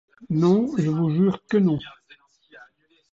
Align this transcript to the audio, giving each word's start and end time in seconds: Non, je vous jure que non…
Non, 0.31 0.75
je 0.79 0.89
vous 0.89 1.11
jure 1.11 1.43
que 1.47 1.57
non… 1.57 1.77